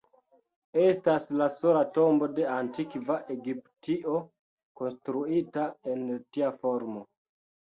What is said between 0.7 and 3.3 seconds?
Estas la sola tombo de antikva